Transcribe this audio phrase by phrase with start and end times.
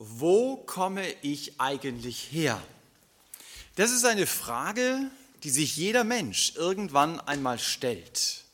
[0.00, 2.62] Wo komme ich eigentlich her?
[3.74, 5.10] Das ist eine Frage,
[5.42, 8.44] die sich jeder Mensch irgendwann einmal stellt.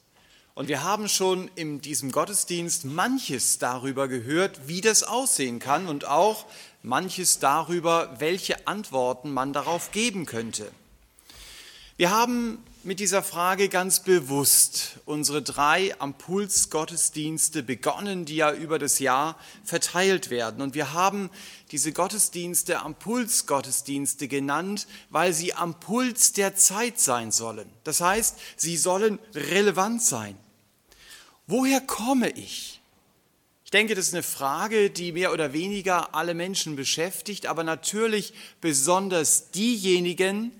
[0.54, 6.06] Und wir haben schon in diesem Gottesdienst manches darüber gehört, wie das aussehen kann und
[6.06, 6.46] auch
[6.82, 10.70] manches darüber, welche Antworten man darauf geben könnte.
[11.96, 18.98] Wir haben mit dieser Frage ganz bewusst unsere drei Ampuls-Gottesdienste begonnen, die ja über das
[18.98, 20.60] Jahr verteilt werden.
[20.60, 21.30] Und wir haben
[21.70, 27.70] diese Gottesdienste Ampuls-Gottesdienste genannt, weil sie am Puls der Zeit sein sollen.
[27.84, 30.36] Das heißt, sie sollen relevant sein.
[31.46, 32.80] Woher komme ich?
[33.64, 38.34] Ich denke, das ist eine Frage, die mehr oder weniger alle Menschen beschäftigt, aber natürlich
[38.60, 40.50] besonders diejenigen,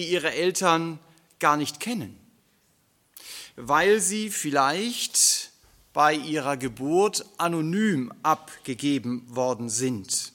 [0.00, 0.98] die ihre Eltern
[1.40, 2.18] gar nicht kennen,
[3.56, 5.50] weil sie vielleicht
[5.92, 10.32] bei ihrer Geburt anonym abgegeben worden sind.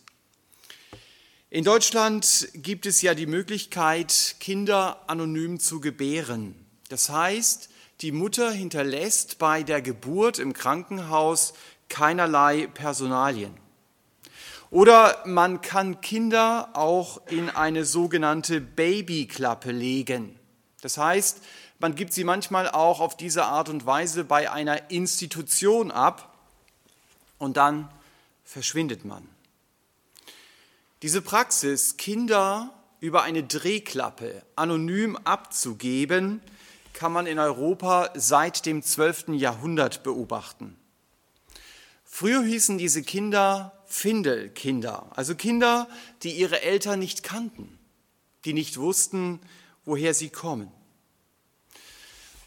[1.49, 6.53] In Deutschland gibt es ja die Möglichkeit, Kinder anonym zu gebären.
[6.89, 7.69] Das heißt,
[8.01, 11.55] die Mutter hinterlässt bei der Geburt im Krankenhaus
[11.89, 13.64] keinerlei Personalien.
[14.71, 20.39] Oder man kann Kinder auch in eine sogenannte Babyklappe legen.
[20.81, 21.41] Das heißt,
[21.79, 26.35] man gibt sie manchmal auch auf diese Art und Weise bei einer Institution ab
[27.37, 27.89] und dann
[28.43, 29.27] verschwindet man.
[31.01, 36.41] Diese Praxis, Kinder über eine Drehklappe anonym abzugeben,
[36.93, 39.29] kann man in Europa seit dem 12.
[39.29, 40.77] Jahrhundert beobachten.
[42.05, 45.87] Früher hießen diese Kinder Findelkinder, also Kinder,
[46.21, 47.79] die ihre Eltern nicht kannten,
[48.43, 49.39] die nicht wussten,
[49.85, 50.69] woher sie kommen.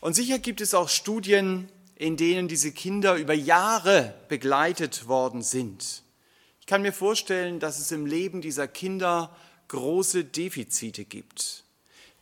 [0.01, 6.03] Und sicher gibt es auch Studien, in denen diese Kinder über Jahre begleitet worden sind.
[6.61, 9.35] Ich kann mir vorstellen, dass es im Leben dieser Kinder
[9.69, 11.65] große Defizite gibt.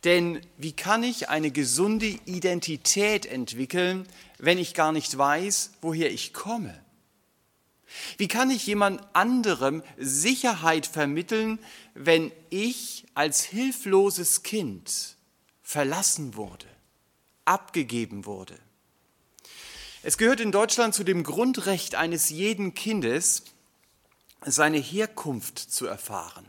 [0.05, 4.07] Denn wie kann ich eine gesunde Identität entwickeln,
[4.39, 6.86] wenn ich gar nicht weiß, woher ich komme?
[8.17, 11.59] Wie kann ich jemand anderem Sicherheit vermitteln,
[11.93, 15.17] wenn ich als hilfloses Kind
[15.63, 16.67] verlassen wurde,
[17.45, 18.57] abgegeben wurde?
[20.03, 23.43] Es gehört in Deutschland zu dem Grundrecht eines jeden Kindes,
[24.45, 26.45] seine Herkunft zu erfahren.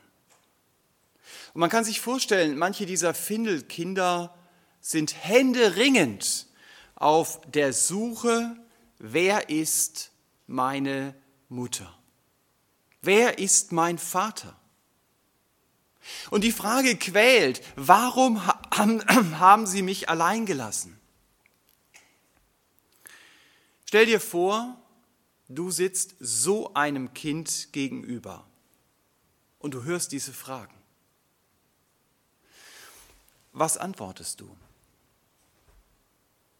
[1.54, 4.34] Und man kann sich vorstellen, manche dieser Findelkinder
[4.80, 6.46] sind händeringend
[6.94, 8.56] auf der Suche,
[8.98, 10.10] wer ist
[10.46, 11.14] meine
[11.48, 11.98] Mutter?
[13.00, 14.58] Wer ist mein Vater?
[16.30, 18.44] Und die Frage quält, warum
[18.76, 20.98] haben sie mich allein gelassen?
[23.86, 24.76] Stell dir vor,
[25.48, 28.46] du sitzt so einem Kind gegenüber
[29.58, 30.74] und du hörst diese Fragen.
[33.52, 34.56] Was antwortest du?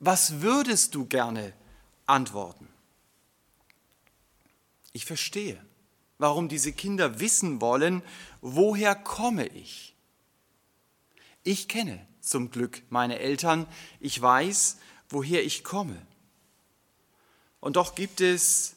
[0.01, 1.53] Was würdest du gerne
[2.07, 2.69] antworten?
[4.99, 5.65] Ich verstehe,
[6.19, 8.03] warum diese Kinder wissen wollen,
[8.41, 9.95] woher komme ich.
[11.45, 13.69] Ich kenne zum Glück meine Eltern,
[14.01, 14.79] ich weiß,
[15.09, 16.05] woher ich komme.
[17.61, 18.75] Und doch gibt es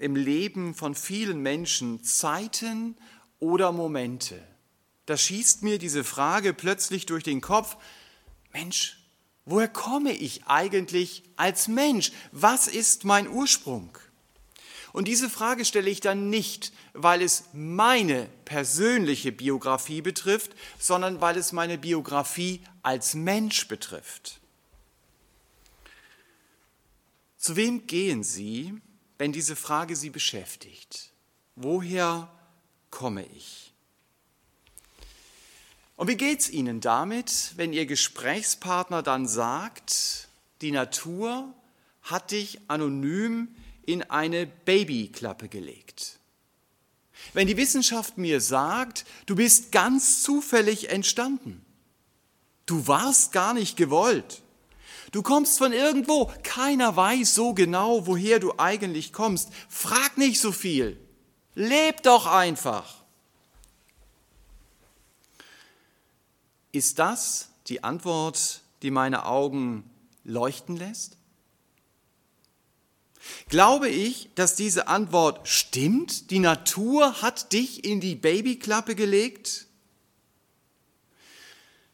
[0.00, 2.96] im Leben von vielen Menschen Zeiten
[3.38, 4.42] oder Momente.
[5.06, 7.76] Da schießt mir diese Frage plötzlich durch den Kopf,
[8.52, 8.98] Mensch,
[9.44, 12.10] woher komme ich eigentlich als Mensch?
[12.32, 13.96] Was ist mein Ursprung?
[14.94, 21.36] Und diese Frage stelle ich dann nicht, weil es meine persönliche Biografie betrifft, sondern weil
[21.36, 24.38] es meine Biografie als Mensch betrifft.
[27.38, 28.80] Zu wem gehen Sie,
[29.18, 31.10] wenn diese Frage Sie beschäftigt?
[31.56, 32.32] Woher
[32.92, 33.72] komme ich?
[35.96, 40.28] Und wie geht es Ihnen damit, wenn Ihr Gesprächspartner dann sagt,
[40.60, 41.52] die Natur
[42.02, 43.48] hat dich anonym
[43.86, 46.18] in eine Babyklappe gelegt.
[47.32, 51.64] Wenn die Wissenschaft mir sagt, du bist ganz zufällig entstanden,
[52.66, 54.42] du warst gar nicht gewollt,
[55.12, 60.52] du kommst von irgendwo, keiner weiß so genau, woher du eigentlich kommst, frag nicht so
[60.52, 60.98] viel,
[61.54, 63.02] leb doch einfach.
[66.72, 69.88] Ist das die Antwort, die meine Augen
[70.24, 71.16] leuchten lässt?
[73.48, 76.30] Glaube ich, dass diese Antwort stimmt?
[76.30, 79.66] Die Natur hat dich in die Babyklappe gelegt?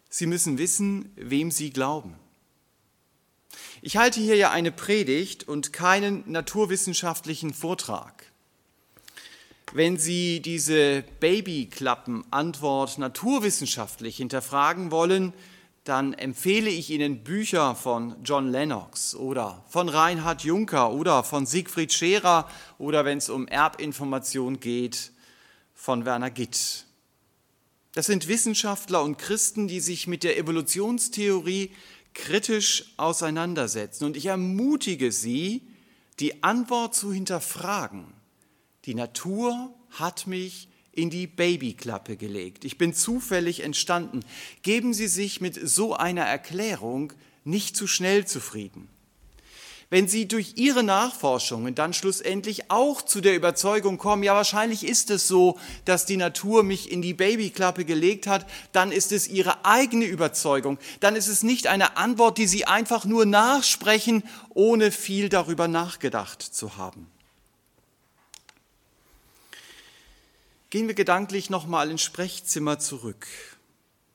[0.09, 2.17] Sie müssen wissen, wem Sie glauben.
[3.83, 8.27] Ich halte hier ja eine Predigt und keinen naturwissenschaftlichen Vortrag.
[9.73, 15.33] Wenn Sie diese Babyklappen-Antwort naturwissenschaftlich hinterfragen wollen,
[15.85, 21.93] dann empfehle ich Ihnen Bücher von John Lennox oder von Reinhard Juncker oder von Siegfried
[21.93, 22.49] Scherer
[22.79, 25.13] oder wenn es um Erbinformation geht,
[25.75, 26.85] von Werner Gitt.
[27.95, 31.73] Das sind Wissenschaftler und Christen, die sich mit der Evolutionstheorie
[32.15, 34.05] kritisch auseinandersetzen.
[34.05, 35.67] Und ich ermutige Sie,
[36.21, 38.13] die Antwort zu hinterfragen.
[38.85, 42.65] Die Natur hat mich in die Babyklappe gelegt.
[42.65, 44.21] Ich bin zufällig entstanden.
[44.63, 47.13] Geben Sie sich mit so einer Erklärung
[47.45, 48.89] nicht zu schnell zufrieden.
[49.93, 55.11] Wenn Sie durch Ihre Nachforschungen dann schlussendlich auch zu der Überzeugung kommen, ja wahrscheinlich ist
[55.11, 59.65] es so, dass die Natur mich in die Babyklappe gelegt hat, dann ist es Ihre
[59.65, 60.79] eigene Überzeugung.
[61.01, 66.41] Dann ist es nicht eine Antwort, die Sie einfach nur nachsprechen, ohne viel darüber nachgedacht
[66.41, 67.09] zu haben.
[70.71, 73.27] Gehen wir gedanklich nochmal ins Sprechzimmer zurück.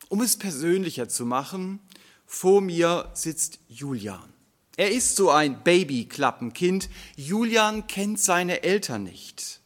[0.07, 1.79] Um es persönlicher zu machen,
[2.25, 4.33] vor mir sitzt Julian.
[4.77, 6.89] Er ist so ein Babyklappenkind.
[7.15, 9.59] Julian kennt seine Eltern nicht.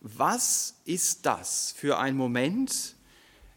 [0.00, 2.94] Was ist das für ein Moment,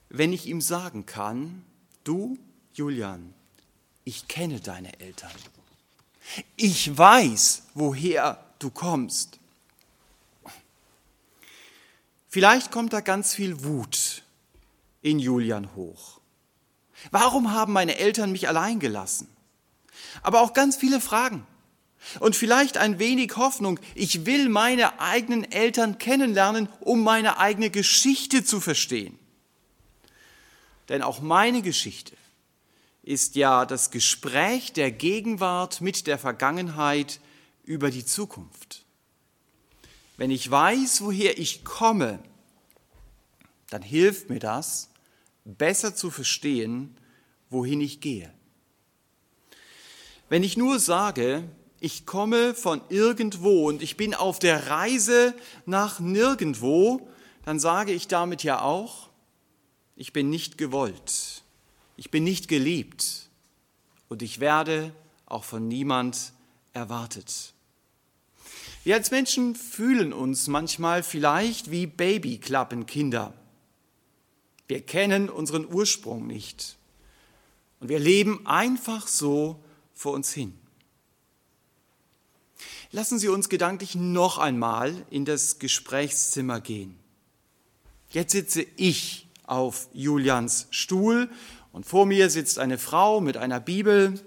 [0.10, 1.64] wenn ich ihm sagen kann,
[2.04, 2.38] du,
[2.74, 3.34] Julian,
[4.06, 5.32] ich kenne deine Eltern.
[6.56, 9.40] Ich weiß, woher du kommst.
[12.28, 14.24] Vielleicht kommt da ganz viel Wut
[15.02, 16.20] in Julian hoch.
[17.12, 19.30] Warum haben meine Eltern mich allein gelassen?
[20.22, 21.46] Aber auch ganz viele Fragen.
[22.20, 23.80] Und vielleicht ein wenig Hoffnung.
[23.96, 29.18] Ich will meine eigenen Eltern kennenlernen, um meine eigene Geschichte zu verstehen.
[30.90, 32.16] Denn auch meine Geschichte
[33.04, 37.20] ist ja das Gespräch der Gegenwart mit der Vergangenheit
[37.64, 38.86] über die Zukunft.
[40.18, 42.20] Wenn ich weiß, woher ich komme,
[43.70, 44.90] dann hilft mir das,
[45.46, 46.98] besser zu verstehen,
[47.50, 48.34] wohin ich gehe.
[50.30, 51.44] Wenn ich nur sage,
[51.80, 55.36] ich komme von irgendwo und ich bin auf der Reise
[55.66, 57.08] nach nirgendwo,
[57.46, 59.10] dann sage ich damit ja auch,
[59.96, 61.44] ich bin nicht gewollt,
[61.96, 63.30] ich bin nicht geliebt
[64.10, 64.94] und ich werde
[65.28, 66.34] auch von niemand
[66.74, 67.54] erwartet.
[68.84, 73.34] Wir als Menschen fühlen uns manchmal vielleicht wie Babyklappenkinder.
[74.68, 76.78] Wir kennen unseren Ursprung nicht.
[77.80, 79.60] Und wir leben einfach so
[79.94, 80.54] vor uns hin.
[82.92, 86.98] Lassen Sie uns gedanklich noch einmal in das Gesprächszimmer gehen.
[88.10, 91.30] Jetzt sitze ich auf Julians Stuhl
[91.74, 94.20] und vor mir sitzt eine Frau mit einer Bibel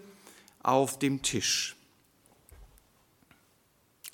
[0.62, 1.76] auf dem Tisch.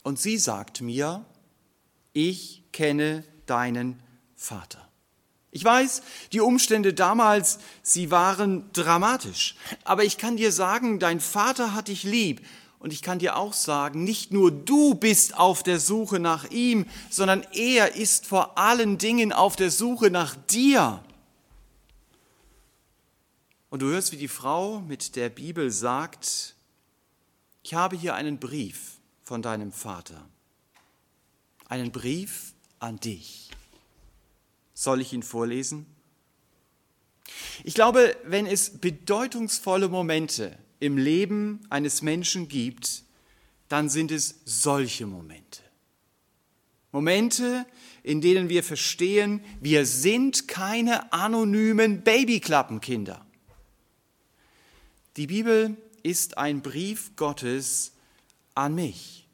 [0.06, 1.24] Und sie sagt mir,
[2.12, 4.00] ich kenne deinen
[4.36, 4.88] Vater.
[5.50, 6.00] Ich weiß,
[6.30, 9.56] die Umstände damals, sie waren dramatisch.
[9.82, 12.46] Aber ich kann dir sagen, dein Vater hat dich lieb.
[12.78, 16.86] Und ich kann dir auch sagen, nicht nur du bist auf der Suche nach ihm,
[17.10, 21.02] sondern er ist vor allen Dingen auf der Suche nach dir.
[23.70, 26.54] Und du hörst, wie die Frau mit der Bibel sagt,
[27.64, 28.95] ich habe hier einen Brief
[29.26, 30.24] von deinem Vater.
[31.68, 33.50] Einen Brief an dich.
[34.72, 35.84] Soll ich ihn vorlesen?
[37.64, 43.02] Ich glaube, wenn es bedeutungsvolle Momente im Leben eines Menschen gibt,
[43.68, 45.60] dann sind es solche Momente.
[46.92, 47.66] Momente,
[48.04, 53.26] in denen wir verstehen, wir sind keine anonymen Babyklappenkinder.
[55.16, 57.95] Die Bibel ist ein Brief Gottes
[58.56, 59.28] an mich.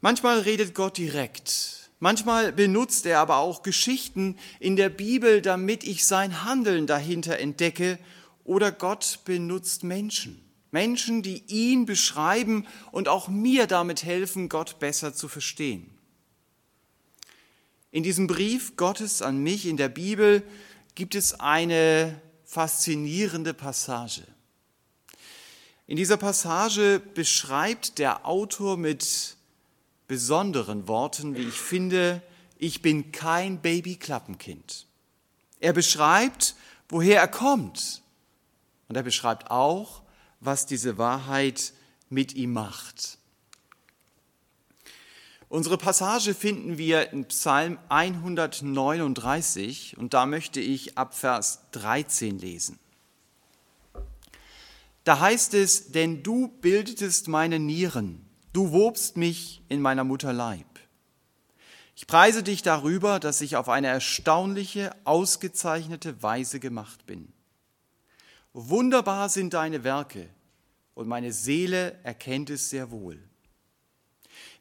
[0.00, 6.04] Manchmal redet Gott direkt, manchmal benutzt er aber auch Geschichten in der Bibel, damit ich
[6.04, 7.98] sein Handeln dahinter entdecke,
[8.44, 10.40] oder Gott benutzt Menschen,
[10.70, 15.90] Menschen, die ihn beschreiben und auch mir damit helfen, Gott besser zu verstehen.
[17.90, 20.42] In diesem Brief Gottes an mich in der Bibel
[20.94, 24.22] gibt es eine faszinierende Passage.
[25.88, 29.36] In dieser Passage beschreibt der Autor mit
[30.08, 32.22] besonderen Worten, wie ich finde,
[32.58, 34.86] ich bin kein Babyklappenkind.
[35.60, 36.56] Er beschreibt,
[36.88, 38.02] woher er kommt.
[38.88, 40.02] Und er beschreibt auch,
[40.40, 41.72] was diese Wahrheit
[42.08, 43.18] mit ihm macht.
[45.48, 52.80] Unsere Passage finden wir in Psalm 139 und da möchte ich ab Vers 13 lesen.
[55.06, 60.80] Da heißt es, denn du bildetest meine Nieren, Du wobst mich in meiner Mutter Leib.
[61.94, 67.34] Ich preise dich darüber, dass ich auf eine erstaunliche, ausgezeichnete Weise gemacht bin.
[68.54, 70.30] Wunderbar sind deine Werke,
[70.94, 73.22] und meine Seele erkennt es sehr wohl.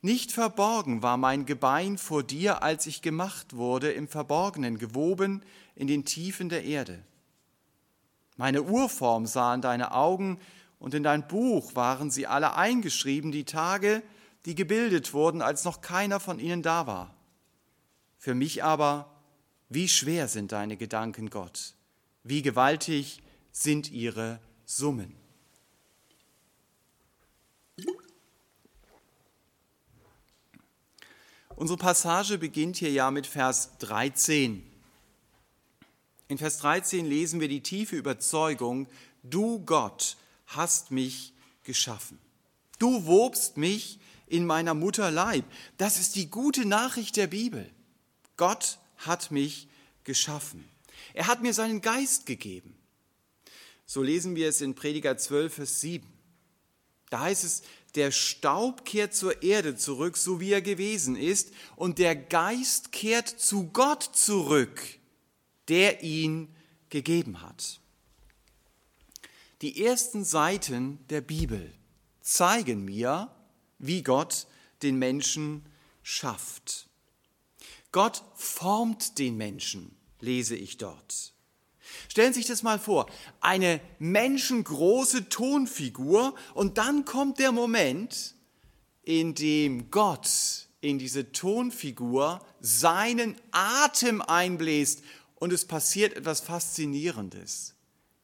[0.01, 5.41] Nicht verborgen war mein Gebein vor dir, als ich gemacht wurde, im Verborgenen, gewoben
[5.75, 7.01] in den Tiefen der Erde.
[8.35, 10.39] Meine Urform sahen deine Augen,
[10.77, 14.03] und in dein Buch waren sie alle eingeschrieben, die Tage,
[14.45, 17.15] die gebildet wurden, als noch keiner von ihnen da war.
[18.17, 19.09] Für mich aber,
[19.69, 21.73] wie schwer sind deine Gedanken, Gott,
[22.23, 25.15] wie gewaltig sind ihre Summen.
[31.55, 34.74] Unsere Passage beginnt hier ja mit Vers 13.
[36.27, 38.87] In Vers 13 lesen wir die tiefe Überzeugung,
[39.23, 40.17] du Gott
[40.47, 42.19] hast mich geschaffen.
[42.79, 45.45] Du wobst mich in meiner Mutter Leib.
[45.77, 47.69] Das ist die gute Nachricht der Bibel.
[48.37, 49.67] Gott hat mich
[50.03, 50.67] geschaffen.
[51.13, 52.75] Er hat mir seinen Geist gegeben.
[53.85, 56.07] So lesen wir es in Prediger 12, Vers 7.
[57.11, 57.61] Da heißt es,
[57.93, 63.29] der Staub kehrt zur Erde zurück, so wie er gewesen ist, und der Geist kehrt
[63.29, 64.81] zu Gott zurück,
[65.69, 66.53] der ihn
[66.89, 67.79] gegeben hat.
[69.61, 71.73] Die ersten Seiten der Bibel
[72.21, 73.29] zeigen mir,
[73.79, 74.47] wie Gott
[74.83, 75.65] den Menschen
[76.03, 76.87] schafft.
[77.91, 81.33] Gott formt den Menschen, lese ich dort.
[82.09, 88.35] Stellen Sie sich das mal vor, eine menschengroße Tonfigur und dann kommt der Moment,
[89.03, 95.03] in dem Gott in diese Tonfigur seinen Atem einbläst
[95.35, 97.75] und es passiert etwas Faszinierendes.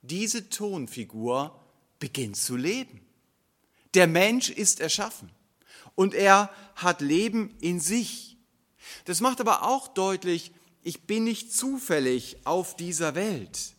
[0.01, 1.59] Diese Tonfigur
[1.99, 3.01] beginnt zu leben.
[3.93, 5.31] Der Mensch ist erschaffen
[5.95, 8.37] und er hat Leben in sich.
[9.05, 10.51] Das macht aber auch deutlich,
[10.83, 13.75] ich bin nicht zufällig auf dieser Welt.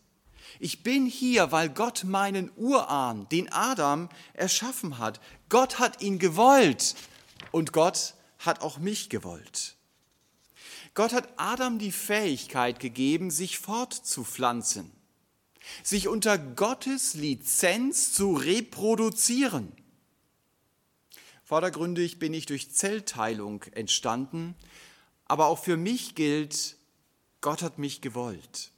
[0.61, 5.21] Ich bin hier, weil Gott meinen Urahn, den Adam, erschaffen hat.
[5.49, 6.95] Gott hat ihn gewollt
[7.51, 9.77] und Gott hat auch mich gewollt.
[10.95, 14.91] Gott hat Adam die Fähigkeit gegeben, sich fortzupflanzen,
[15.83, 19.73] sich unter Gottes Lizenz zu reproduzieren.
[21.45, 24.55] Vordergründig bin ich durch Zellteilung entstanden,
[25.27, 26.77] aber auch für mich gilt,
[27.41, 28.71] Gott hat mich gewollt.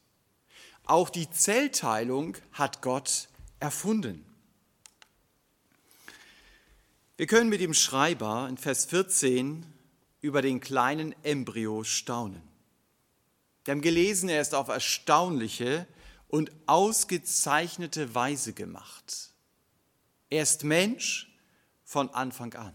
[0.86, 3.28] Auch die Zellteilung hat Gott
[3.58, 4.24] erfunden.
[7.16, 9.73] Wir können mit dem Schreiber in Vers 14
[10.24, 12.40] über den kleinen Embryo staunen.
[13.62, 15.86] Wir haben gelesen, er ist auf erstaunliche
[16.28, 19.34] und ausgezeichnete Weise gemacht.
[20.30, 21.30] Er ist Mensch
[21.84, 22.72] von Anfang an.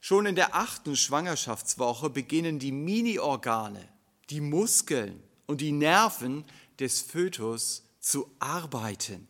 [0.00, 3.88] Schon in der achten Schwangerschaftswoche beginnen die Mini-Organe
[4.30, 6.44] die Muskeln und die Nerven
[6.80, 9.28] des Fötus zu arbeiten.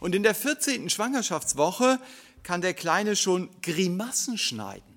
[0.00, 0.90] Und in der 14.
[0.90, 2.00] Schwangerschaftswoche
[2.42, 4.95] kann der Kleine schon Grimassen schneiden.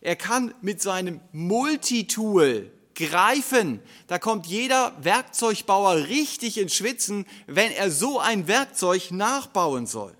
[0.00, 3.80] Er kann mit seinem Multitool greifen.
[4.06, 10.16] Da kommt jeder Werkzeugbauer richtig ins Schwitzen, wenn er so ein Werkzeug nachbauen soll.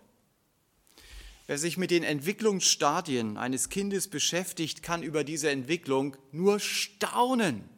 [1.47, 7.69] Wer sich mit den Entwicklungsstadien eines Kindes beschäftigt, kann über diese Entwicklung nur staunen.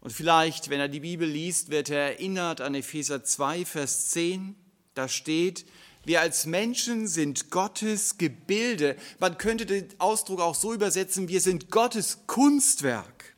[0.00, 4.56] Und vielleicht, wenn er die Bibel liest, wird er erinnert an Epheser 2, Vers 10.
[4.94, 5.64] Da steht,
[6.04, 8.96] wir als Menschen sind Gottes Gebilde.
[9.18, 13.34] Man könnte den Ausdruck auch so übersetzen, wir sind Gottes Kunstwerk.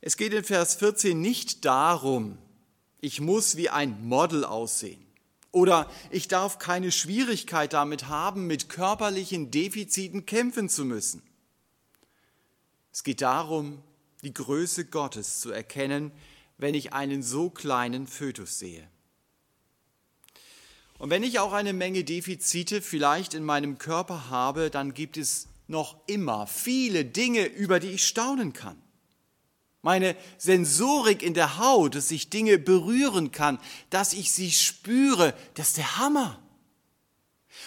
[0.00, 2.38] Es geht in Vers 14 nicht darum,
[3.00, 5.04] ich muss wie ein Model aussehen.
[5.50, 11.22] Oder ich darf keine Schwierigkeit damit haben, mit körperlichen Defiziten kämpfen zu müssen.
[12.92, 13.82] Es geht darum,
[14.22, 16.12] die Größe Gottes zu erkennen,
[16.58, 18.88] wenn ich einen so kleinen Fötus sehe.
[20.98, 25.48] Und wenn ich auch eine Menge Defizite vielleicht in meinem Körper habe, dann gibt es
[25.66, 28.76] noch immer viele Dinge, über die ich staunen kann
[29.82, 33.58] meine Sensorik in der Haut, dass ich Dinge berühren kann,
[33.90, 36.38] dass ich sie spüre, das ist der Hammer.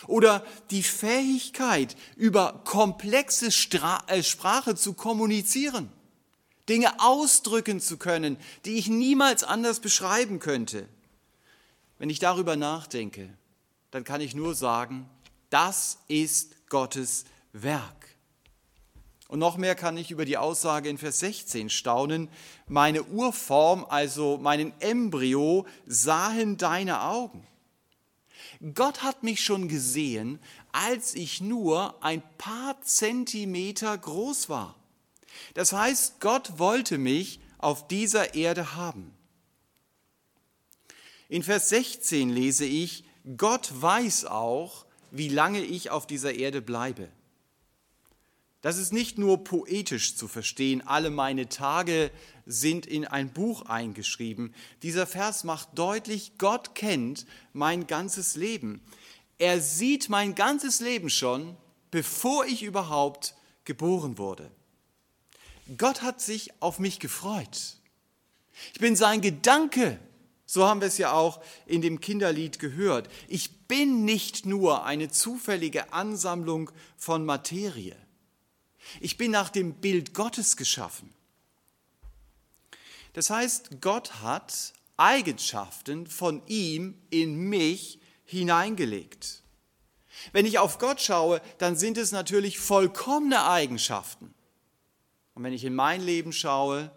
[0.08, 5.92] Oder die Fähigkeit, über komplexe Stra äh, Sprache zu kommunizieren,
[6.70, 10.88] Dinge ausdrücken zu können, die ich niemals anders beschreiben könnte.
[12.02, 13.30] Wenn ich darüber nachdenke,
[13.92, 15.08] dann kann ich nur sagen,
[15.52, 18.16] das ist Gottes Werk.
[19.28, 22.28] Und noch mehr kann ich über die Aussage in Vers 16 staunen.
[22.68, 27.46] Meine Urform, also meinen Embryo, sahen deine Augen.
[28.74, 30.40] Gott hat mich schon gesehen,
[30.72, 34.74] als ich nur ein paar Zentimeter groß war.
[35.54, 39.14] Das heißt, Gott wollte mich auf dieser Erde haben.
[41.32, 43.06] In Vers 16 lese ich,
[43.38, 47.08] Gott weiß auch, wie lange ich auf dieser Erde bleibe.
[48.60, 52.12] Das ist nicht nur poetisch zu verstehen, alle meine Tage
[52.46, 54.54] sind in ein Buch eingeschrieben.
[54.84, 58.82] Dieser Vers macht deutlich, Gott kennt mein ganzes Leben.
[59.38, 61.56] Er sieht mein ganzes Leben schon,
[61.92, 64.52] bevor ich überhaupt geboren wurde.
[65.78, 67.78] Gott hat sich auf mich gefreut.
[68.74, 69.98] Ich bin sein Gedanke.
[70.54, 73.08] So haben wir es ja auch in dem Kinderlied gehört.
[73.30, 77.96] Ich bin nicht nur eine zufällige Ansammlung von Materie.
[79.00, 81.14] Ich bin nach dem Bild Gottes geschaffen.
[83.14, 89.44] Das heißt, Gott hat Eigenschaften von ihm in mich hineingelegt.
[90.34, 94.34] Wenn ich auf Gott schaue, dann sind es natürlich vollkommene Eigenschaften.
[95.34, 96.92] Und wenn ich in mein Leben schaue,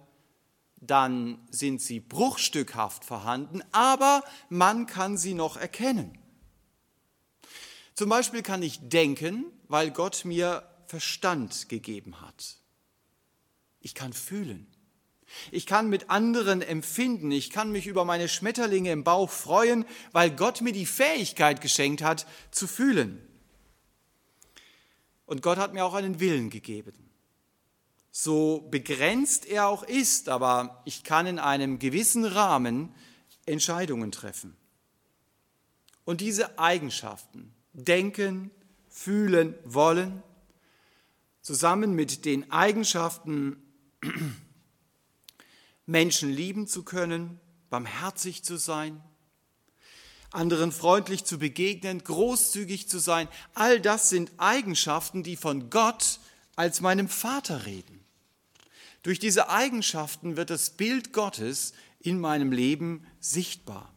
[0.87, 6.19] dann sind sie bruchstückhaft vorhanden, aber man kann sie noch erkennen.
[7.95, 12.57] Zum Beispiel kann ich denken, weil Gott mir Verstand gegeben hat.
[13.81, 14.67] Ich kann fühlen.
[15.51, 17.31] Ich kann mit anderen empfinden.
[17.31, 22.03] Ich kann mich über meine Schmetterlinge im Bauch freuen, weil Gott mir die Fähigkeit geschenkt
[22.03, 23.21] hat, zu fühlen.
[25.27, 27.04] Und Gott hat mir auch einen Willen gegeben.
[28.17, 32.95] So begrenzt er auch ist, aber ich kann in einem gewissen Rahmen
[33.45, 34.57] Entscheidungen treffen.
[36.05, 38.53] Und diese Eigenschaften, denken,
[38.89, 40.23] fühlen, wollen,
[41.43, 43.61] zusammen mit den Eigenschaften,
[45.87, 49.03] Menschen lieben zu können, barmherzig zu sein,
[50.31, 56.21] anderen freundlich zu begegnen, großzügig zu sein, all das sind Eigenschaften, die von Gott
[56.55, 57.94] als meinem Vater reden.
[59.05, 63.95] Durch diese Eigenschaften wird das Bild Gottes in meinem Leben sichtbar.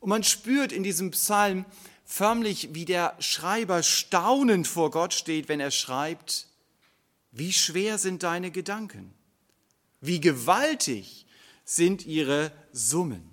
[0.00, 1.66] Und man spürt in diesem Psalm,
[2.06, 6.48] förmlich wie der Schreiber staunend vor Gott steht, wenn er schreibt,
[7.32, 9.12] wie schwer sind deine Gedanken,
[10.00, 11.26] wie gewaltig
[11.66, 13.30] sind ihre Summen.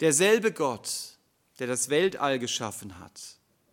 [0.00, 1.18] Derselbe Gott,
[1.58, 3.20] der das Weltall geschaffen hat,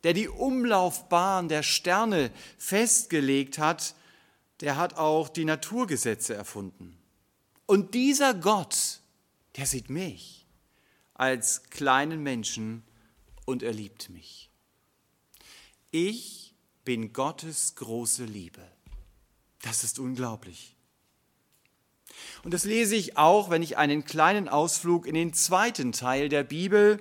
[0.04, 3.96] der die Umlaufbahn der Sterne festgelegt hat,
[4.62, 6.98] der hat auch die Naturgesetze erfunden.
[7.66, 9.02] Und dieser Gott,
[9.56, 10.46] der sieht mich
[11.14, 12.84] als kleinen Menschen
[13.46, 14.50] und er liebt mich.
[15.92, 18.62] Ich bin Gottes große Liebe.
[19.62, 20.76] Das ist unglaublich.
[22.44, 26.44] Und das lese ich auch, wenn ich einen kleinen Ausflug in den zweiten Teil der
[26.44, 27.00] Bibel,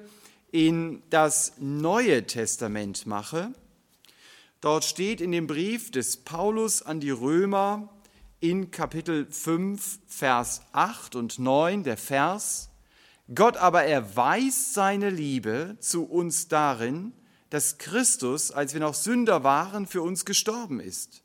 [0.50, 3.52] in das Neue Testament mache.
[4.64, 7.90] Dort steht in dem Brief des Paulus an die Römer
[8.40, 12.70] in Kapitel 5, Vers 8 und 9 der Vers,
[13.34, 17.12] Gott aber erweist seine Liebe zu uns darin,
[17.50, 21.22] dass Christus, als wir noch Sünder waren, für uns gestorben ist.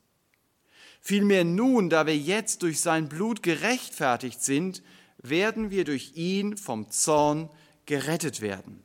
[1.00, 4.84] Vielmehr nun, da wir jetzt durch sein Blut gerechtfertigt sind,
[5.18, 7.50] werden wir durch ihn vom Zorn
[7.86, 8.84] gerettet werden.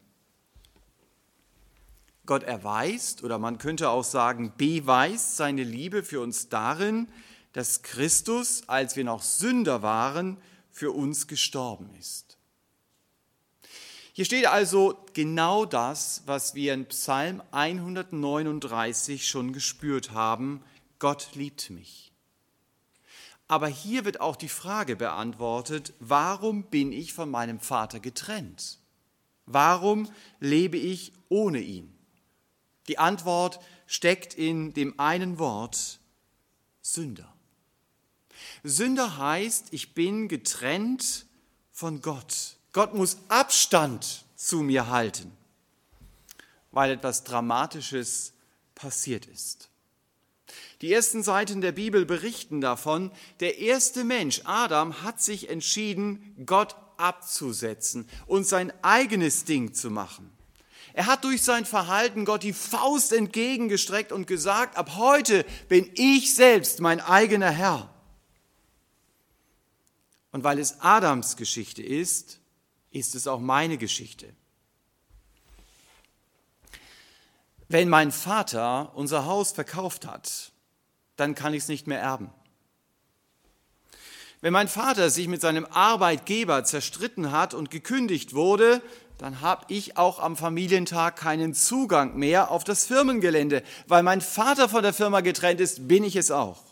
[2.27, 7.09] Gott erweist oder man könnte auch sagen, beweist seine Liebe für uns darin,
[7.53, 10.39] dass Christus, als wir noch Sünder waren,
[10.71, 12.37] für uns gestorben ist.
[14.13, 20.63] Hier steht also genau das, was wir in Psalm 139 schon gespürt haben.
[20.99, 22.13] Gott liebt mich.
[23.47, 28.79] Aber hier wird auch die Frage beantwortet, warum bin ich von meinem Vater getrennt?
[29.47, 30.09] Warum
[30.41, 31.94] lebe ich ohne ihn?
[32.89, 35.99] Die Antwort steckt in dem einen Wort
[36.83, 37.33] Sünder.
[38.63, 41.27] Sünder heißt, ich bin getrennt
[41.73, 42.57] von Gott.
[42.73, 45.33] Gott muss Abstand zu mir halten,
[46.71, 48.33] weil etwas Dramatisches
[48.75, 49.71] passiert ist.
[50.81, 56.77] Die ersten Seiten der Bibel berichten davon, der erste Mensch, Adam, hat sich entschieden, Gott
[56.97, 60.31] abzusetzen und sein eigenes Ding zu machen.
[60.95, 66.37] Er hat durch sein Verhalten Gott die Faust entgegengestreckt und gesagt, ab heute bin ich
[66.37, 67.93] selbst mein eigener Herr.
[70.31, 72.39] Und weil es Adams Geschichte ist,
[72.93, 74.33] ist es auch meine Geschichte.
[77.67, 80.53] Wenn mein Vater unser Haus verkauft hat,
[81.17, 82.31] dann kann ich es nicht mehr erben.
[84.45, 88.83] Wenn mein Vater sich mit seinem Arbeitgeber zerstritten hat und gekündigt wurde,
[89.19, 93.63] dann habe ich auch am Familientag keinen Zugang mehr auf das Firmengelände.
[93.87, 96.63] Weil mein Vater von der Firma getrennt ist, bin ich es auch.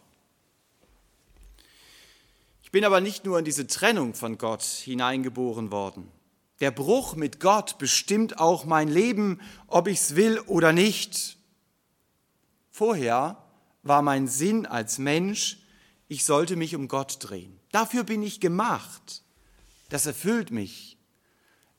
[2.62, 6.10] Ich bin aber nicht nur in diese Trennung von Gott hineingeboren worden.
[6.60, 11.36] Der Bruch mit Gott bestimmt auch mein Leben, ob ich es will oder nicht.
[12.70, 13.36] Vorher
[13.82, 15.58] war mein Sinn als Mensch,
[16.08, 17.58] ich sollte mich um Gott drehen.
[17.72, 19.22] Dafür bin ich gemacht.
[19.88, 20.91] Das erfüllt mich.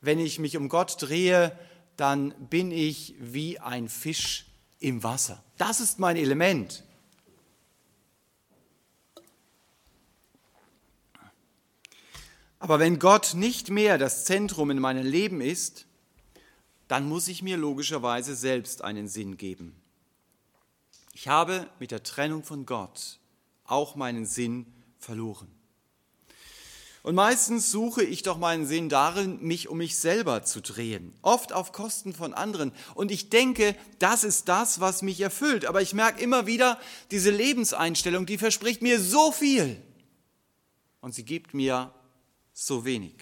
[0.04, 1.58] Wenn ich mich um Gott drehe,
[1.96, 4.48] dann bin ich wie ein Fisch
[4.80, 5.42] im Wasser.
[5.58, 6.84] Das ist mein Element.
[12.60, 15.86] Aber wenn Gott nicht mehr das Zentrum in meinem Leben ist,
[16.90, 19.82] dann muss ich mir logischerweise selbst einen Sinn geben.
[21.14, 23.20] Ich habe mit der Trennung von Gott
[23.64, 24.66] auch meinen Sinn
[24.98, 25.63] verloren.
[27.04, 31.52] Und meistens suche ich doch meinen Sinn darin, mich um mich selber zu drehen, oft
[31.52, 32.72] auf Kosten von anderen.
[32.96, 35.66] Und ich denke, das ist das, was mich erfüllt.
[35.66, 36.80] Aber ich merke immer wieder,
[37.12, 39.82] diese Lebenseinstellung, die verspricht mir so viel.
[41.02, 41.94] Und sie gibt mir
[42.54, 43.16] so wenig.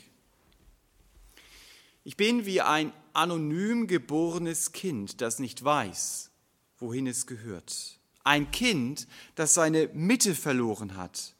[2.03, 6.29] Ich bin wie ein anonym geborenes Kind, das nicht weiß,
[6.77, 7.97] wohin es gehört.
[8.23, 11.33] Ein Kind, das seine Mitte verloren hat.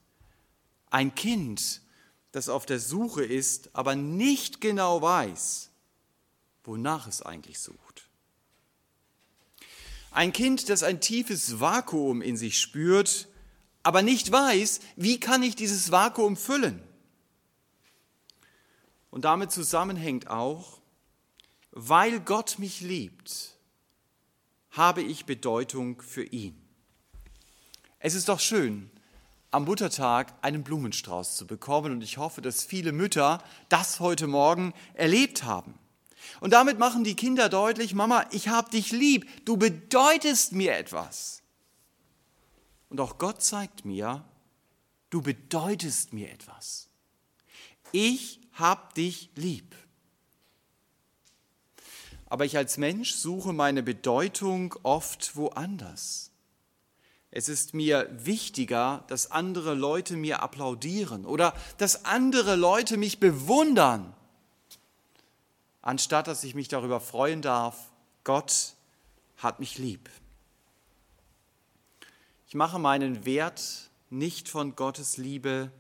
[0.89, 1.80] Ein Kind,
[2.31, 5.69] das auf der Suche ist, aber nicht genau weiß,
[6.63, 8.09] wonach es eigentlich sucht.
[10.11, 13.29] Ein Kind, das ein tiefes Vakuum in sich spürt,
[13.83, 16.81] aber nicht weiß, wie kann ich dieses Vakuum füllen.
[19.09, 20.81] Und damit zusammenhängt auch,
[21.71, 23.57] weil Gott mich liebt,
[24.71, 26.57] habe ich Bedeutung für ihn.
[27.99, 28.90] Es ist doch schön,
[29.51, 31.91] am Muttertag einen Blumenstrauß zu bekommen.
[31.91, 35.77] Und ich hoffe, dass viele Mütter das heute Morgen erlebt haben.
[36.39, 41.41] Und damit machen die Kinder deutlich, Mama, ich habe dich lieb, du bedeutest mir etwas.
[42.89, 44.23] Und auch Gott zeigt mir,
[45.09, 46.87] du bedeutest mir etwas.
[47.91, 49.75] Ich habe dich lieb.
[52.27, 56.30] Aber ich als Mensch suche meine Bedeutung oft woanders.
[57.31, 64.13] Es ist mir wichtiger, dass andere Leute mir applaudieren oder dass andere Leute mich bewundern,
[65.81, 67.89] anstatt dass ich mich darüber freuen darf,
[68.25, 68.75] Gott
[69.37, 70.09] hat mich lieb.
[72.47, 75.71] Ich mache meinen Wert nicht von Gottes Liebe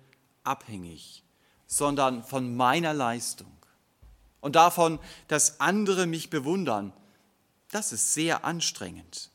[0.45, 1.21] abhängig,
[1.67, 3.51] sondern von meiner Leistung
[4.39, 6.93] und davon, dass andere mich bewundern.
[7.71, 9.30] Das ist sehr anstrengend.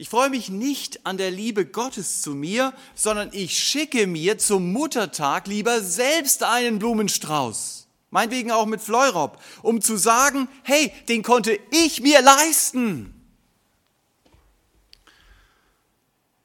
[0.00, 4.72] Ich freue mich nicht an der Liebe Gottes zu mir, sondern ich schicke mir zum
[4.72, 7.86] Muttertag lieber selbst einen Blumenstrauß.
[8.08, 13.12] Meinetwegen auch mit Fleurop, um zu sagen, hey, den konnte ich mir leisten.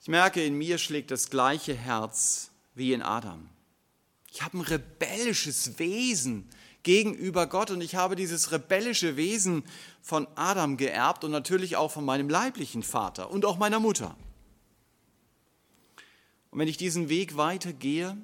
[0.02, 3.48] Ich merke, in mir schlägt das gleiche Herz wie in Adam.
[4.34, 6.50] Ich habe ein rebellisches Wesen
[6.86, 9.64] gegenüber Gott und ich habe dieses rebellische Wesen
[10.02, 14.16] von Adam geerbt und natürlich auch von meinem leiblichen Vater und auch meiner Mutter.
[16.52, 18.16] Und wenn ich diesen Weg weitergehe,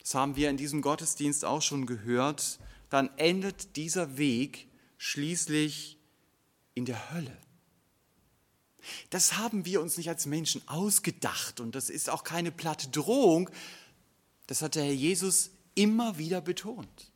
[0.00, 2.58] das haben wir in diesem Gottesdienst auch schon gehört,
[2.90, 4.66] dann endet dieser Weg
[4.98, 5.96] schließlich
[6.74, 7.36] in der Hölle.
[9.10, 13.48] Das haben wir uns nicht als Menschen ausgedacht und das ist auch keine platte Drohung.
[14.48, 17.12] Das hat der Herr Jesus immer wieder betont.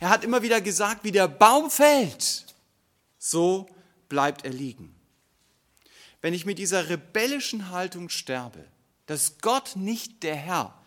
[0.00, 2.46] Er hat immer wieder gesagt, wie der Baum fällt,
[3.18, 3.68] so
[4.08, 4.94] bleibt er liegen.
[6.20, 8.64] Wenn ich mit dieser rebellischen Haltung sterbe,
[9.06, 10.82] dass Gott nicht der Herr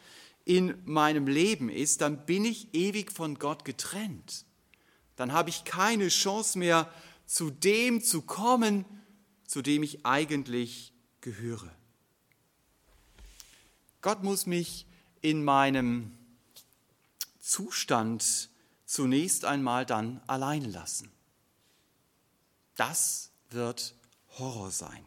[0.46, 4.46] in meinem Leben ist, dann bin ich ewig von Gott getrennt.
[5.16, 6.92] Dann habe ich keine Chance mehr,
[7.26, 8.86] zu dem zu kommen,
[9.46, 11.72] zu dem ich eigentlich gehöre.
[14.02, 14.86] Gott muss mich
[15.22, 16.18] in meinem
[17.40, 18.50] Zustand
[18.90, 21.12] zunächst einmal dann allein lassen.
[22.76, 23.94] Das wird
[24.40, 25.06] Horror sein.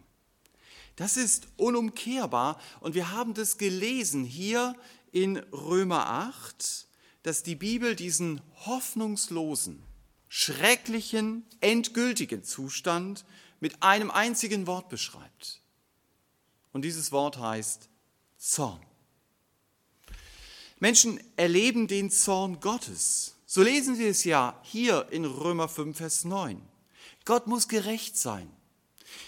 [0.95, 4.77] Das ist unumkehrbar und wir haben das gelesen hier
[5.11, 6.87] in Römer 8,
[7.25, 9.83] dass die Bibel diesen hoffnungslosen,
[10.29, 13.25] schrecklichen, endgültigen Zustand
[13.59, 15.61] mit einem einzigen Wort beschreibt.
[16.73, 17.89] Und dieses Wort heißt
[18.39, 18.81] Zorn.
[20.79, 26.25] Menschen erleben den Zorn Gottes so lesen Sie es ja hier in Römer 5, Vers
[26.25, 26.59] 9.
[27.27, 28.51] Gott muss gerecht sein.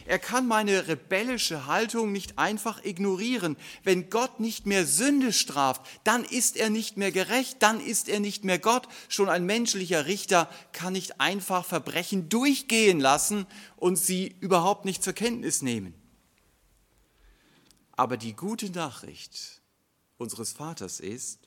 [0.06, 3.58] Er kann meine rebellische Haltung nicht einfach ignorieren.
[3.82, 8.18] Wenn Gott nicht mehr Sünde straft, dann ist er nicht mehr gerecht, dann ist er
[8.18, 8.88] nicht mehr Gott.
[9.10, 15.12] Schon ein menschlicher Richter kann nicht einfach Verbrechen durchgehen lassen und sie überhaupt nicht zur
[15.12, 15.92] Kenntnis nehmen.
[17.92, 19.60] Aber die gute Nachricht
[20.16, 21.40] unseres Vaters ist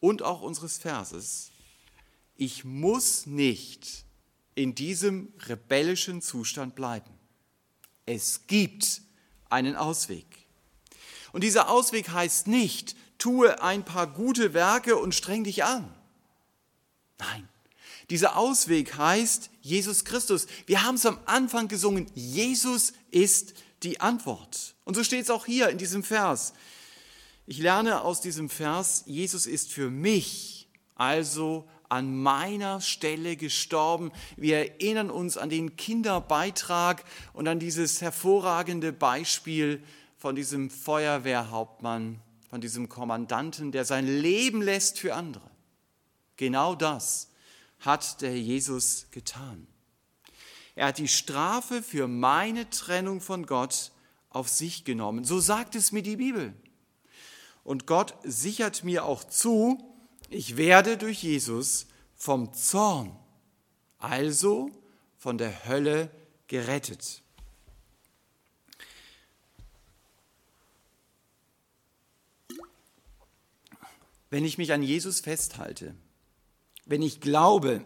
[0.00, 1.50] und auch unseres Verses,
[2.36, 4.04] ich muss nicht
[4.54, 7.10] in diesem rebellischen Zustand bleiben.
[8.04, 9.02] Es gibt
[9.48, 10.26] einen Ausweg.
[11.32, 15.92] Und dieser Ausweg heißt nicht, tue ein paar gute Werke und streng dich an.
[17.18, 17.48] Nein,
[18.10, 20.46] dieser Ausweg heißt Jesus Christus.
[20.66, 24.74] Wir haben es am Anfang gesungen, Jesus ist die Antwort.
[24.84, 26.52] Und so steht es auch hier in diesem Vers.
[27.46, 34.12] Ich lerne aus diesem Vers, Jesus ist für mich also an meiner Stelle gestorben.
[34.36, 39.82] Wir erinnern uns an den Kinderbeitrag und an dieses hervorragende Beispiel
[40.16, 45.50] von diesem Feuerwehrhauptmann, von diesem Kommandanten, der sein Leben lässt für andere.
[46.36, 47.30] Genau das
[47.80, 49.66] hat der Jesus getan.
[50.74, 53.92] Er hat die Strafe für meine Trennung von Gott
[54.28, 55.24] auf sich genommen.
[55.24, 56.54] So sagt es mir die Bibel.
[57.64, 59.95] Und Gott sichert mir auch zu,
[60.28, 63.16] ich werde durch Jesus vom Zorn,
[63.98, 64.70] also
[65.16, 66.10] von der Hölle
[66.46, 67.22] gerettet.
[74.30, 75.94] Wenn ich mich an Jesus festhalte,
[76.84, 77.84] wenn ich glaube,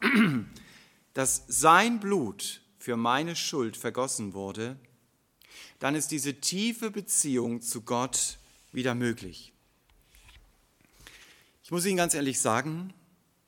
[1.14, 4.76] dass sein Blut für meine Schuld vergossen wurde,
[5.78, 8.38] dann ist diese tiefe Beziehung zu Gott
[8.72, 9.51] wieder möglich.
[11.72, 12.92] Ich muss Ihnen ganz ehrlich sagen,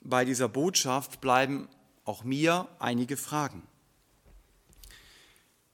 [0.00, 1.68] bei dieser Botschaft bleiben
[2.06, 3.62] auch mir einige Fragen.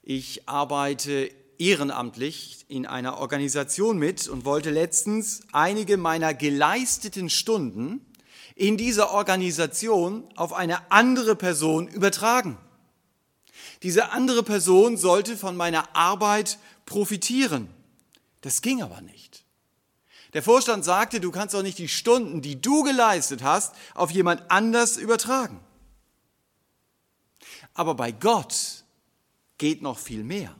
[0.03, 8.05] Ich arbeite ehrenamtlich in einer Organisation mit und wollte letztens einige meiner geleisteten Stunden
[8.55, 12.57] in dieser Organisation auf eine andere Person übertragen.
[13.81, 17.69] Diese andere Person sollte von meiner Arbeit profitieren.
[18.41, 19.40] Das ging aber nicht.
[20.33, 24.49] Der Vorstand sagte, du kannst doch nicht die Stunden, die du geleistet hast, auf jemand
[24.49, 25.59] anders übertragen.
[27.73, 28.83] Aber bei Gott
[29.57, 30.55] geht noch viel mehr.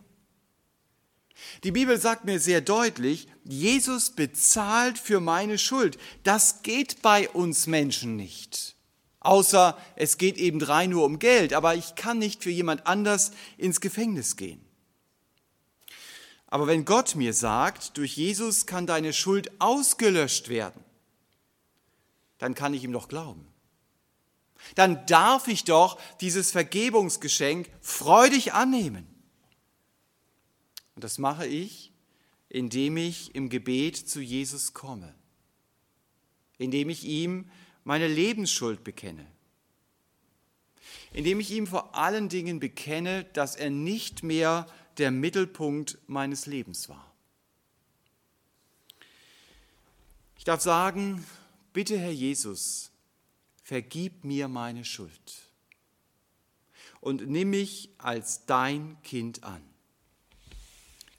[1.64, 5.98] Die Bibel sagt mir sehr deutlich, Jesus bezahlt für meine Schuld.
[6.24, 8.76] Das geht bei uns Menschen nicht.
[9.20, 13.32] Außer es geht eben rein nur um Geld, aber ich kann nicht für jemand anders
[13.58, 14.66] ins Gefängnis gehen.
[16.52, 20.84] Aber wenn Gott mir sagt, durch Jesus kann deine Schuld ausgelöscht werden,
[22.40, 23.48] dann kann ich ihm doch glauben.
[24.76, 29.08] Dann darf ich doch dieses Vergebungsgeschenk freudig annehmen.
[30.96, 31.94] Und das mache ich,
[32.50, 35.16] indem ich im Gebet zu Jesus komme,
[36.58, 37.50] indem ich ihm
[37.86, 39.26] meine Lebensschuld bekenne,
[41.14, 46.90] indem ich ihm vor allen Dingen bekenne, dass er nicht mehr der Mittelpunkt meines Lebens
[46.90, 47.12] war.
[50.38, 51.26] Ich darf sagen,
[51.74, 52.92] bitte Herr Jesus,
[53.64, 55.52] vergib mir meine Schuld
[57.00, 59.62] und nimm mich als dein Kind an.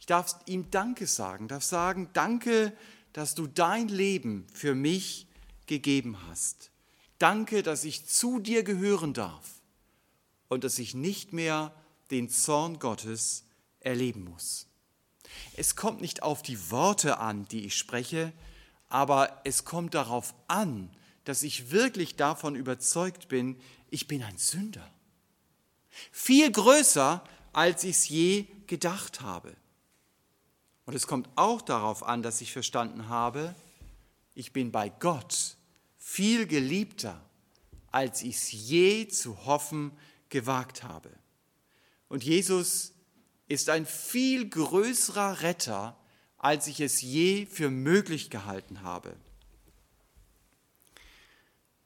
[0.00, 2.76] Ich darf ihm Danke sagen, darf sagen, danke,
[3.12, 5.26] dass du dein Leben für mich
[5.66, 6.70] gegeben hast.
[7.18, 9.60] Danke, dass ich zu dir gehören darf
[10.48, 11.72] und dass ich nicht mehr
[12.10, 13.44] den Zorn Gottes
[13.84, 14.66] erleben muss.
[15.56, 18.32] Es kommt nicht auf die Worte an, die ich spreche,
[18.88, 20.90] aber es kommt darauf an,
[21.24, 24.88] dass ich wirklich davon überzeugt bin, ich bin ein Sünder.
[26.10, 29.54] Viel größer, als ich es je gedacht habe.
[30.84, 33.54] Und es kommt auch darauf an, dass ich verstanden habe,
[34.34, 35.56] ich bin bei Gott
[35.98, 37.20] viel geliebter,
[37.90, 39.92] als ich es je zu hoffen
[40.30, 41.10] gewagt habe.
[42.08, 42.92] Und Jesus
[43.48, 45.96] ist ein viel größerer Retter,
[46.38, 49.16] als ich es je für möglich gehalten habe.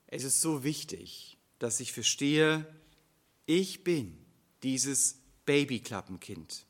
[0.07, 2.67] Es ist so wichtig, dass ich verstehe,
[3.45, 4.17] ich bin
[4.63, 6.65] dieses Babyklappenkind.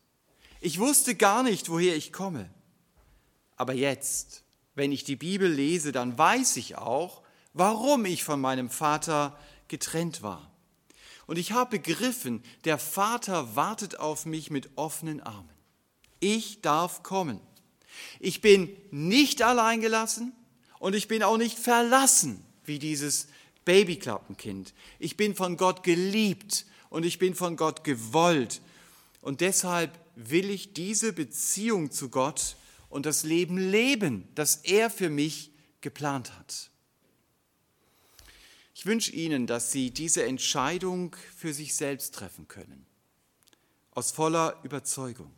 [0.61, 2.51] Ich wusste gar nicht, woher ich komme.
[3.57, 4.43] Aber jetzt,
[4.75, 7.23] wenn ich die Bibel lese, dann weiß ich auch,
[7.53, 10.51] warum ich von meinem Vater getrennt war.
[11.27, 15.49] Und ich habe begriffen, der Vater wartet auf mich mit offenen Armen.
[16.21, 17.41] Ich darf kommen.
[18.21, 20.33] Ich bin nicht allein gelassen
[20.79, 23.29] und ich bin auch nicht verlassen wie dieses
[23.65, 24.75] Babyklappenkind.
[24.99, 28.61] Ich bin von Gott geliebt und ich bin von Gott gewollt.
[29.21, 32.57] Und deshalb will ich diese Beziehung zu Gott
[32.89, 36.71] und das Leben leben, das er für mich geplant hat.
[38.79, 42.85] Ich wünsche Ihnen, dass Sie diese Entscheidung für sich selbst treffen können,
[43.93, 45.33] aus voller Überzeugung.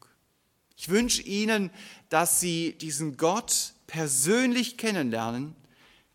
[0.76, 1.70] Ich wünsche Ihnen,
[2.08, 5.54] dass Sie diesen Gott persönlich kennenlernen,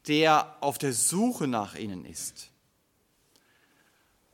[0.08, 2.52] der auf der Suche nach Ihnen ist.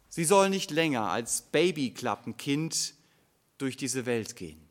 [0.10, 2.96] Sie sollen nicht länger als Babyklappenkind
[3.60, 4.68] durch diese Welt gehen,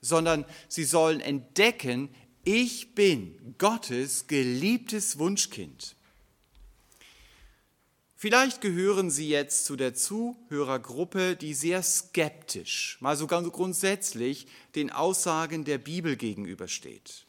[0.00, 2.08] sondern sie sollen entdecken,
[2.44, 5.96] ich bin Gottes geliebtes Wunschkind.
[8.20, 15.64] Vielleicht gehören Sie jetzt zu der Zuhörergruppe, die sehr skeptisch, mal sogar grundsätzlich den Aussagen
[15.64, 17.26] der Bibel gegenübersteht.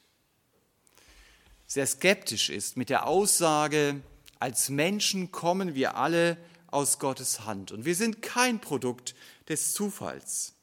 [1.68, 4.02] Sehr skeptisch ist mit der Aussage,
[4.40, 9.14] als Menschen kommen wir alle aus Gottes Hand und wir sind kein Produkt
[9.48, 10.56] des Zufalls.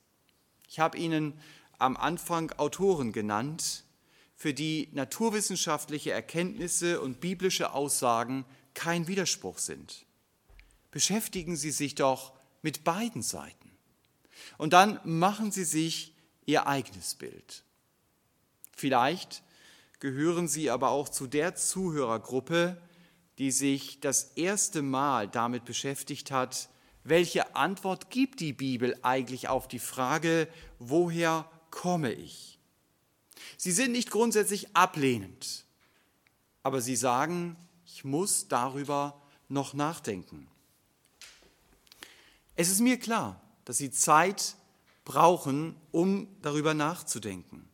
[0.67, 1.35] Ich habe Ihnen
[1.79, 3.85] am Anfang Autoren genannt,
[4.35, 10.06] für die naturwissenschaftliche Erkenntnisse und biblische Aussagen kein Widerspruch sind.
[10.91, 13.71] Beschäftigen Sie sich doch mit beiden Seiten.
[14.59, 16.15] Und dann machen Sie sich
[16.47, 17.65] Ihr eigenes Bild.
[18.77, 19.43] Vielleicht
[20.01, 22.81] gehören Sie aber auch zu der Zuhörergruppe,
[23.39, 26.69] die sich das erste Mal damit beschäftigt hat,
[27.05, 32.59] welche Antwort gibt die Bibel eigentlich auf die Frage, woher komme ich?
[33.57, 35.67] Sie sind nicht grundsätzlich ablehnend,
[36.63, 40.49] aber sie sagen, ich muss darüber noch nachdenken.
[42.59, 44.57] Es ist mir klar, dass Sie Zeit
[45.05, 47.69] brauchen, um darüber nachzudenken.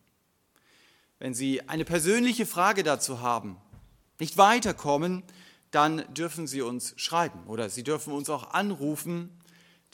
[1.20, 3.56] Wenn Sie eine persönliche Frage dazu haben,
[4.18, 5.22] nicht weiterkommen,
[5.70, 9.30] dann dürfen Sie uns schreiben oder Sie dürfen uns auch anrufen.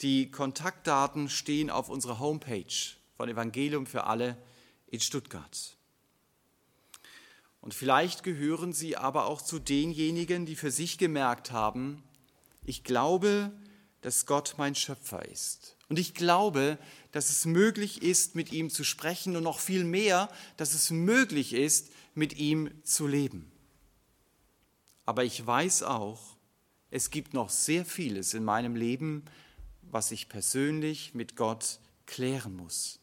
[0.01, 2.65] Die Kontaktdaten stehen auf unserer Homepage
[3.15, 4.37] von Evangelium für alle
[4.87, 5.77] in Stuttgart.
[7.61, 12.01] Und vielleicht gehören Sie aber auch zu denjenigen, die für sich gemerkt haben,
[12.63, 13.51] ich glaube,
[14.01, 15.75] dass Gott mein Schöpfer ist.
[15.89, 16.77] Und ich glaube,
[17.11, 21.53] dass es möglich ist, mit ihm zu sprechen und noch viel mehr, dass es möglich
[21.53, 23.51] ist, mit ihm zu leben.
[25.05, 26.37] Aber ich weiß auch,
[26.91, 29.25] es gibt noch sehr vieles in meinem Leben,
[29.81, 32.99] was ich persönlich mit Gott klären muss.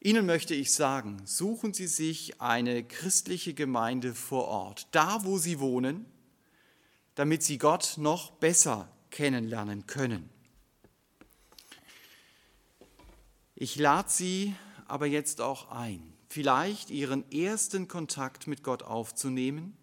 [0.00, 5.60] Ihnen möchte ich sagen, suchen Sie sich eine christliche Gemeinde vor Ort, da wo Sie
[5.60, 6.06] wohnen,
[7.14, 10.28] damit Sie Gott noch besser kennenlernen können.
[13.54, 14.56] Ich lade Sie
[14.88, 19.76] aber jetzt auch ein, vielleicht Ihren ersten Kontakt mit Gott aufzunehmen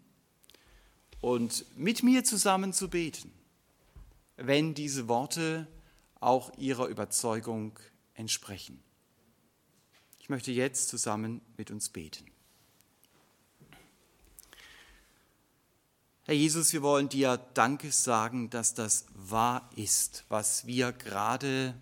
[1.22, 3.32] und mit mir zusammen zu beten,
[4.36, 5.66] wenn diese Worte
[6.20, 7.78] auch ihrer Überzeugung
[8.14, 8.82] entsprechen.
[10.18, 12.26] Ich möchte jetzt zusammen mit uns beten.
[16.30, 21.74] Herr Jesus, wir wollen dir Danke sagen, dass das wahr ist, was wir gerade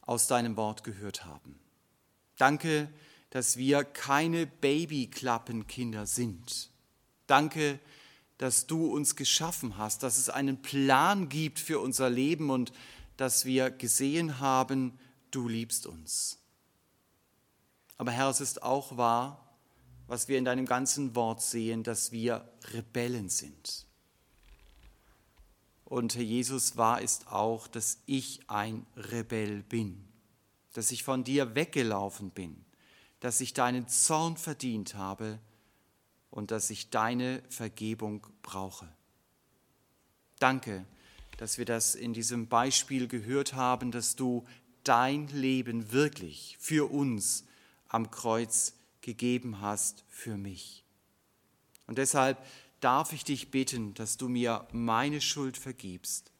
[0.00, 1.56] aus deinem Wort gehört haben.
[2.36, 2.92] Danke,
[3.30, 6.68] dass wir keine Babyklappenkinder sind.
[7.28, 7.78] Danke,
[8.38, 12.72] dass du uns geschaffen hast, dass es einen Plan gibt für unser Leben und
[13.16, 14.98] dass wir gesehen haben,
[15.30, 16.38] du liebst uns.
[17.98, 19.49] Aber Herr, es ist auch wahr,
[20.10, 23.86] was wir in deinem ganzen Wort sehen, dass wir Rebellen sind.
[25.84, 30.04] Und Herr Jesus, wahr ist auch, dass ich ein Rebell bin,
[30.72, 32.64] dass ich von dir weggelaufen bin,
[33.20, 35.38] dass ich deinen Zorn verdient habe
[36.32, 38.88] und dass ich deine Vergebung brauche.
[40.40, 40.86] Danke,
[41.36, 44.44] dass wir das in diesem Beispiel gehört haben, dass du
[44.82, 47.44] dein Leben wirklich für uns
[47.86, 50.84] am Kreuz gegeben hast, für mich.
[51.86, 52.38] Und deshalb
[52.80, 56.32] darf ich dich bitten, dass du mir meine Schuld vergibst,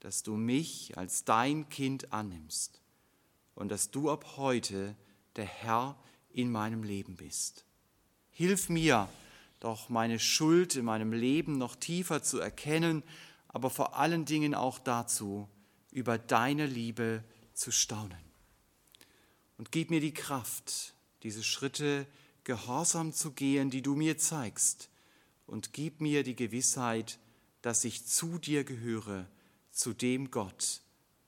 [0.00, 2.80] dass du mich als dein Kind annimmst
[3.54, 4.96] und dass du ab heute
[5.36, 5.96] der Herr
[6.30, 7.64] in meinem Leben bist.
[8.30, 9.08] Hilf mir,
[9.60, 13.02] doch meine Schuld in meinem Leben noch tiefer zu erkennen,
[13.48, 15.48] aber vor allen Dingen auch dazu,
[15.90, 17.24] über deine Liebe
[17.54, 18.18] zu staunen.
[19.56, 20.94] Und gib mir die Kraft,
[21.26, 22.06] diese Schritte
[22.44, 24.88] gehorsam zu gehen, die du mir zeigst.
[25.48, 27.18] Und gib mir die Gewissheit,
[27.62, 29.26] dass ich zu dir gehöre,
[29.72, 30.82] zu dem Gott,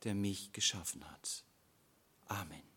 [0.04, 1.42] der mich geschaffen hat.
[2.26, 2.67] Amen.